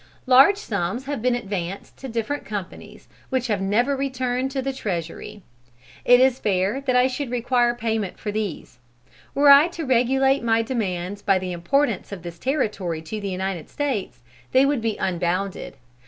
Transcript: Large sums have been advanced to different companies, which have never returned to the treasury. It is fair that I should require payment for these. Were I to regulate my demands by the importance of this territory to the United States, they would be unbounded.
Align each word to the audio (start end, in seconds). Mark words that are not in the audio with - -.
Large 0.25 0.57
sums 0.57 1.05
have 1.05 1.21
been 1.21 1.35
advanced 1.35 1.95
to 1.97 2.07
different 2.09 2.43
companies, 2.43 3.07
which 3.29 3.45
have 3.45 3.61
never 3.61 3.95
returned 3.95 4.49
to 4.49 4.59
the 4.59 4.73
treasury. 4.73 5.43
It 6.05 6.19
is 6.19 6.39
fair 6.39 6.81
that 6.87 6.95
I 6.95 7.05
should 7.05 7.29
require 7.29 7.75
payment 7.75 8.17
for 8.17 8.31
these. 8.31 8.79
Were 9.35 9.51
I 9.51 9.67
to 9.67 9.85
regulate 9.85 10.41
my 10.43 10.63
demands 10.63 11.21
by 11.21 11.37
the 11.37 11.51
importance 11.51 12.11
of 12.11 12.23
this 12.23 12.39
territory 12.39 13.03
to 13.03 13.21
the 13.21 13.29
United 13.29 13.69
States, 13.69 14.23
they 14.53 14.65
would 14.65 14.81
be 14.81 14.97
unbounded. 14.97 15.77